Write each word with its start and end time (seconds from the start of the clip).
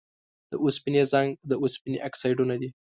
د 0.51 0.53
اوسپنې 0.63 1.01
زنګ 1.11 1.29
د 1.49 1.51
اوسپنې 1.61 1.97
اکسایدونه 2.07 2.55
دي. 2.61 2.69